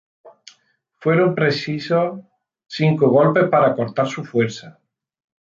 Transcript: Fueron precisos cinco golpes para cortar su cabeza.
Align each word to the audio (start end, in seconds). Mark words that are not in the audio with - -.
Fueron 0.97 1.35
precisos 1.35 2.21
cinco 2.65 3.07
golpes 3.11 3.49
para 3.51 3.75
cortar 3.75 4.07
su 4.07 4.23
cabeza. 4.23 4.79